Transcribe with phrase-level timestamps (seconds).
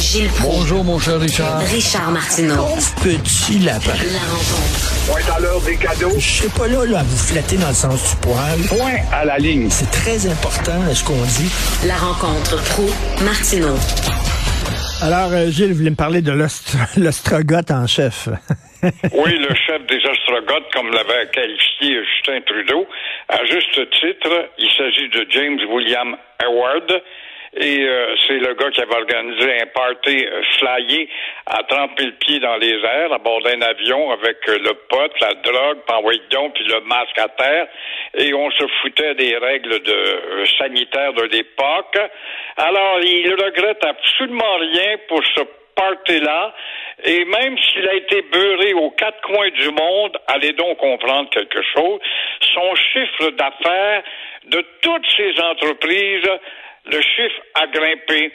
[0.00, 0.56] Gilles Proulx.
[0.56, 1.58] Bonjour, mon cher Richard.
[1.60, 2.66] Richard Martineau.
[3.02, 3.92] Petit lapin.
[4.12, 5.06] La rencontre.
[5.06, 6.10] Point à l'heure des cadeaux.
[6.18, 8.58] Je serai pas là, là à vous flatter dans le sens du poil.
[8.68, 9.68] Point à la ligne.
[9.70, 11.50] C'est très important, ce qu'on dit.
[11.86, 12.86] La rencontre pro
[13.24, 13.76] martineau
[15.02, 18.28] Alors, euh, Gilles, vous voulez me parler de l'ostr- l'ostrogoth en chef.
[18.82, 22.86] Oui, le chef des ostrogoths, comme l'avait qualifié Justin Trudeau,
[23.28, 26.90] à juste titre, il s'agit de James William Howard.
[27.56, 31.08] Et euh, c'est le gars qui avait organisé un party euh, flyé
[31.46, 35.12] à 30 000 pieds dans les airs à bord d'un avion avec euh, le pot,
[35.20, 35.78] la drogue,
[36.30, 37.66] donc, puis le masque à terre.
[38.14, 41.98] Et on se foutait des règles de euh, sanitaires de l'époque.
[42.56, 45.40] Alors, il regrette absolument rien pour ce
[45.74, 46.54] party-là.
[47.04, 51.62] Et même s'il a été beurré aux quatre coins du monde, allez donc comprendre quelque
[51.74, 52.00] chose,
[52.54, 54.02] son chiffre d'affaires
[54.46, 56.28] de toutes ces entreprises,
[56.86, 58.32] le chiffre a grimpé.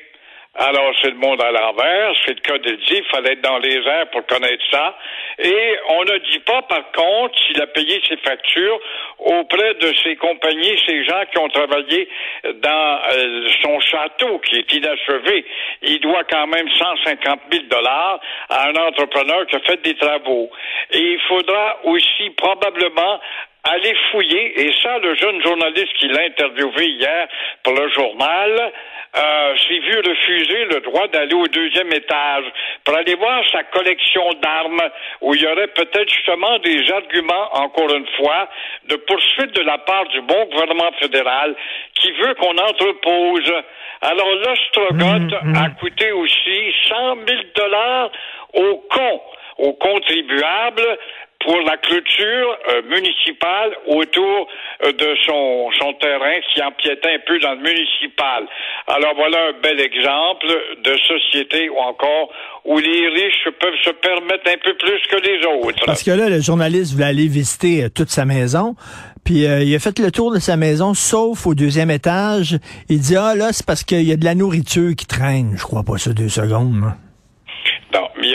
[0.58, 3.42] Alors, c'est le monde à l'envers, c'est le cas de le dire, il fallait être
[3.42, 4.96] dans les airs pour connaître ça.
[5.38, 8.80] Et on ne dit pas, par contre, s'il a payé ses factures
[9.20, 12.08] auprès de ses compagnies, ces gens qui ont travaillé
[12.46, 15.46] dans euh, son château qui est inachevé.
[15.82, 20.50] Il doit quand même 150 000 dollars à un entrepreneur qui a fait des travaux.
[20.92, 23.20] Et il faudra aussi probablement
[23.66, 27.28] aller fouiller, et ça, le jeune journaliste qui l'a interviewé hier
[27.64, 28.72] pour le journal,
[29.18, 32.44] euh, s'est vu refuser le droit d'aller au deuxième étage
[32.84, 34.82] pour aller voir sa collection d'armes
[35.22, 38.50] où il y aurait peut-être justement des arguments, encore une fois,
[38.90, 41.56] de poursuite de la part du bon gouvernement fédéral
[41.94, 43.54] qui veut qu'on entrepose.
[44.02, 48.12] Alors l'ostrogoth a coûté aussi 100 000 dollars
[48.54, 49.22] aux cons,
[49.60, 50.98] aux contribuables
[51.46, 54.48] pour la clôture euh, municipale autour
[54.84, 58.48] euh, de son, son terrain qui empiétait un peu dans le municipal.
[58.88, 60.48] Alors voilà un bel exemple
[60.84, 62.32] de société ou encore
[62.66, 65.86] où les riches peuvent se permettre un peu plus que les autres.
[65.86, 68.76] Parce que là, le journaliste voulait aller visiter euh, toute sa maison.
[69.24, 72.58] Puis euh, il a fait le tour de sa maison, sauf au deuxième étage.
[72.90, 75.54] Il dit, ah là, c'est parce qu'il y a de la nourriture qui traîne.
[75.58, 76.94] Je crois pas ça deux secondes.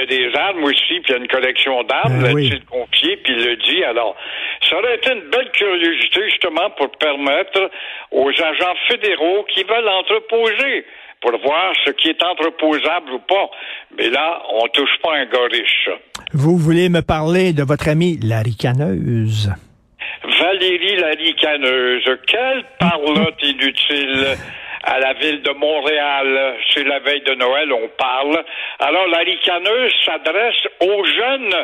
[0.00, 2.48] Y a des armes aussi, puis il y a une collection d'armes, Ben oui.
[2.50, 3.84] le confié, puis il le dit.
[3.84, 4.16] Alors,
[4.68, 7.70] ça aurait été une belle curiosité, justement, pour permettre
[8.10, 10.84] aux agents fédéraux qui veulent entreposer
[11.20, 13.50] pour voir ce qui est entreposable ou pas.
[13.96, 15.90] Mais là, on touche pas un gars riche.
[16.32, 19.52] Vous voulez me parler de votre amie la ricaneuse.
[20.40, 24.36] Valérie la ricaneuse, quelle parlotte inutile
[24.82, 26.56] à la ville de Montréal.
[26.72, 28.42] C'est la veille de Noël, on parle.
[28.78, 31.54] Alors, la ricaneuse s'adresse aux jeunes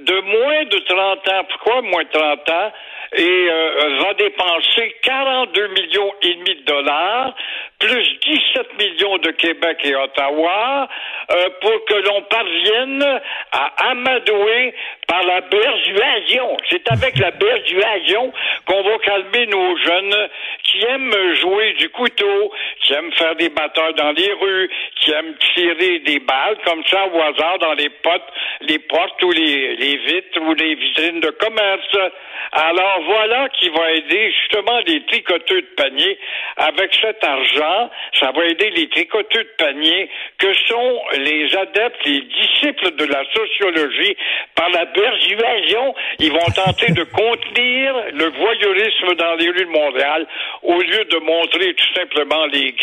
[0.00, 1.44] de moins de 30 ans.
[1.48, 2.72] Pourquoi moins de 30 ans?
[3.12, 7.34] Et euh, va dépenser 42 millions et demi de dollars,
[7.78, 10.88] plus 17 millions de Québec et Ottawa,
[11.30, 13.20] euh, pour que l'on parvienne
[13.52, 14.74] à amadouer
[15.06, 16.56] par la persuasion.
[16.68, 18.32] C'est avec la persuasion
[18.66, 20.28] qu'on va calmer nos jeunes
[20.76, 22.52] qui aiment jouer du couteau,
[22.86, 24.70] qui aiment faire des batteurs dans les rues,
[25.00, 29.32] qui aiment tirer des balles comme ça au hasard dans les potes, les portes ou
[29.32, 32.12] les, les vitres ou les vitrines de commerce.
[32.52, 36.18] Alors voilà qui va aider justement les tricoteux de panier.
[36.56, 40.08] Avec cet argent, ça va aider les tricoteux de panier
[40.38, 44.16] que sont les adeptes, les disciples de la sociologie
[44.54, 45.94] par la persuasion.
[46.20, 50.26] Ils vont tenter de contenir le voyeurisme dans les rues de Montréal
[50.62, 52.75] au lieu de montrer tout simplement les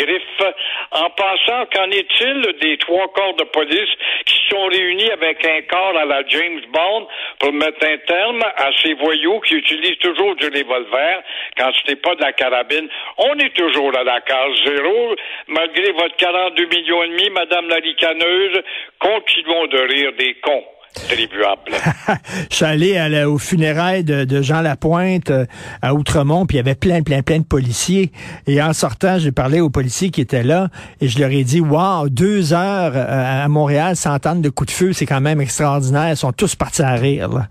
[0.91, 3.89] En passant, qu'en est-il des trois corps de police
[4.25, 7.07] qui sont réunis avec un corps à la James Bond
[7.39, 11.21] pour mettre un terme à ces voyous qui utilisent toujours du revolver
[11.57, 12.89] quand ce n'est pas de la carabine?
[13.17, 15.15] On est toujours à la case zéro,
[15.47, 18.61] malgré votre 42 millions et demi, Madame la ricaneuse,
[18.99, 20.65] continuons de rire des cons.
[22.51, 25.45] Je suis allé à la- aux funérailles de, de Jean Lapointe euh,
[25.81, 28.11] à Outremont, puis il y avait plein, plein, plein de policiers.
[28.47, 30.69] Et en sortant, j'ai parlé aux policiers qui étaient là,
[31.01, 34.75] et je leur ai dit, wow, deux heures euh, à Montréal, s'entendre de coups de
[34.77, 36.09] feu, c'est quand même extraordinaire.
[36.11, 37.29] Ils sont tous partis à rire.
[37.29, 37.47] là.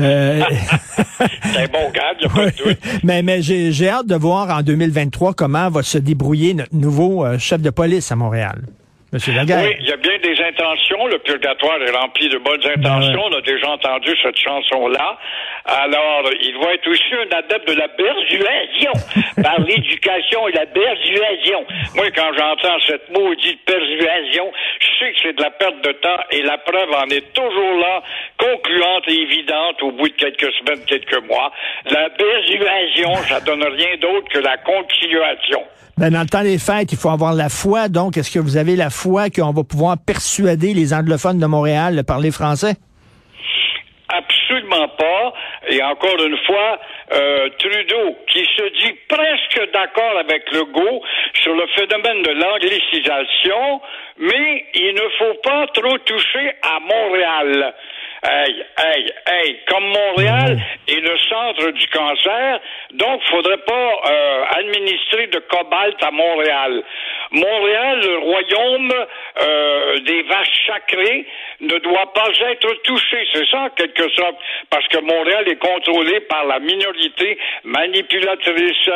[0.00, 0.42] Euh,
[1.18, 2.78] C'est un bon gars, il n'y a pas de doute.
[3.02, 7.60] mais mais j'ai hâte de voir en 2023 comment va se débrouiller notre nouveau chef
[7.60, 8.62] de police à Montréal.
[9.14, 9.66] Monsieur Lagarde.
[9.66, 11.06] Oui, il y a bien des intentions.
[11.06, 13.22] Le purgatoire est rempli de bonnes intentions.
[13.30, 15.18] On a déjà entendu cette chanson-là.
[15.64, 18.92] Alors, il va être aussi un adepte de la persuasion
[19.42, 21.64] par l'éducation et la persuasion.
[21.96, 26.20] Moi, quand j'entends cette maudite persuasion, je sais que c'est de la perte de temps
[26.30, 28.02] et la preuve en est toujours là,
[28.36, 31.50] concluante et évidente au bout de quelques semaines, quelques mois.
[31.86, 35.62] La persuasion, ça donne rien d'autre que la continuation.
[35.96, 37.88] Ben, dans le temps des fêtes, il faut avoir la foi.
[37.88, 41.96] Donc, est-ce que vous avez la foi qu'on va pouvoir persuader les anglophones de Montréal
[41.96, 42.74] de parler français?
[44.44, 45.34] Absolument pas.
[45.68, 46.78] Et encore une fois,
[47.12, 51.02] euh, Trudeau, qui se dit presque d'accord avec Legault
[51.34, 53.80] sur le phénomène de l'anglicisation,
[54.18, 57.74] mais il ne faut pas trop toucher à Montréal.
[58.26, 62.58] Hey, hey, hey, comme Montréal est le centre du cancer,
[62.94, 66.82] donc faudrait pas euh, administrer de cobalt à Montréal.
[67.32, 68.94] Montréal, le royaume
[69.42, 71.26] euh, des vaches sacrées,
[71.60, 73.28] ne doit pas être touché.
[73.34, 74.36] C'est ça, en quelque sorte,
[74.70, 78.88] parce que Montréal est contrôlé par la minorité manipulatrice.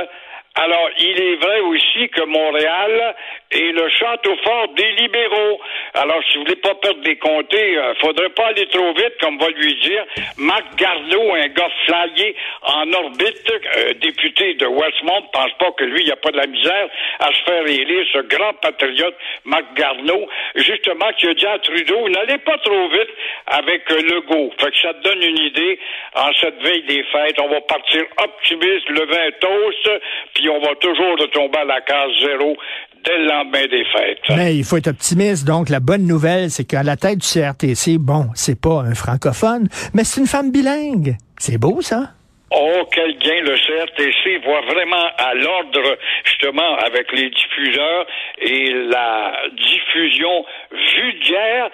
[0.55, 3.15] Alors, il est vrai aussi que Montréal
[3.51, 5.61] est le château fort des libéraux.
[5.95, 9.39] Alors, si vous voulez pas perdre des comtés, euh, faudrait pas aller trop vite, comme
[9.39, 10.05] va lui dire
[10.37, 16.01] Marc Garneau, un gars flyé en orbite, euh, député de Westmont, pense pas que lui,
[16.01, 16.89] il n'y a pas de la misère
[17.21, 22.09] à se faire élire, ce grand patriote, Marc Garneau, justement, qui a dit à Trudeau,
[22.11, 23.11] n'allez pas trop vite
[23.47, 24.53] avec euh, Legault.
[24.61, 25.79] Fait que ça te donne une idée,
[26.15, 29.91] en cette veille des fêtes, on va partir optimiste, le vin toast,
[30.35, 32.57] puis on va toujours retomber à la case zéro
[33.05, 34.37] dès le lendemain des fêtes.
[34.37, 35.47] Mais il faut être optimiste.
[35.47, 39.69] Donc, la bonne nouvelle, c'est qu'à la tête du CRTC, bon, c'est pas un francophone,
[39.95, 41.17] mais c'est une femme bilingue.
[41.39, 42.13] C'est beau, ça?
[42.51, 48.07] Oh, quel gain le CRTC voit vraiment à l'ordre, justement, avec les diffuseurs
[48.41, 51.69] et la diffusion vulgaire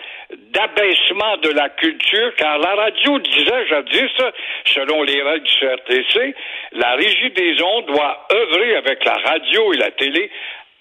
[0.52, 4.10] d'abaissement de la culture, car la radio disait jadis,
[4.64, 6.34] selon les règles du CRTC,
[6.72, 10.28] la régie des ondes doit œuvrer avec la radio et la télé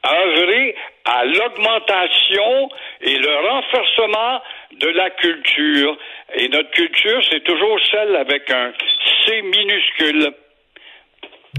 [0.06, 2.70] œuvrer à l'augmentation
[3.02, 4.42] et le renforcement
[4.80, 5.98] de la culture.
[6.36, 8.72] Et notre culture, c'est toujours celle avec un
[9.26, 10.32] C minuscule.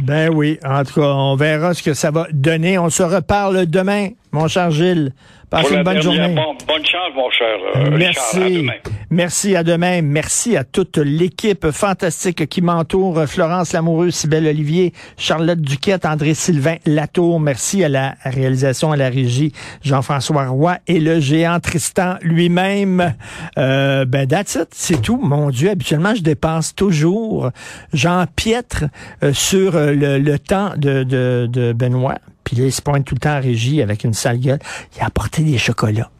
[0.02, 2.79] Ben oui, en tout cas, on verra ce que ça va donner.
[2.79, 5.12] On se reparle demain, mon cher Gilles.
[5.50, 6.35] Passez une bonne dernière, journée.
[6.35, 8.43] bon- bonne chance, mon cher euh, Merci.
[8.43, 8.44] Richard.
[8.44, 8.73] À demain.
[9.14, 10.02] Merci à demain.
[10.02, 13.26] Merci à toute l'équipe fantastique qui m'entoure.
[13.28, 17.38] Florence Lamoureux, Sybelle Olivier, Charlotte Duquette, André Sylvain Latour.
[17.38, 19.52] Merci à la réalisation, à la régie,
[19.82, 23.14] Jean-François Roy et le géant Tristan lui-même.
[23.56, 24.58] Euh, ben, that's.
[24.72, 25.16] C'est tout.
[25.16, 27.52] Mon Dieu, habituellement, je dépense toujours.
[27.93, 28.87] J'empiètre
[29.22, 32.19] euh, sur euh, le, temps de Benoît.
[32.43, 34.58] Puis là, il se pointe tout le temps en régie avec une sale gueule.
[34.96, 36.11] Il a apporté des chocolats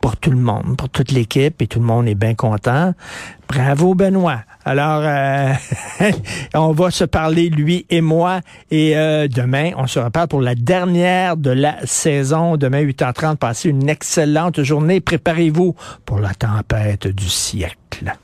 [0.00, 2.94] pour tout le monde, pour toute l'équipe, et tout le monde est bien content.
[3.48, 4.40] Bravo, Benoît.
[4.64, 5.52] Alors, euh,
[6.54, 8.40] on va se parler, lui et moi,
[8.70, 12.56] et euh, demain, on se reparle pour la dernière de la saison.
[12.56, 15.00] Demain, 8h30, passez une excellente journée.
[15.00, 18.16] Préparez-vous pour la tempête du siècle.